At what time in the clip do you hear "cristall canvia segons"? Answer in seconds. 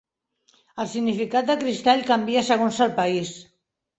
1.59-2.79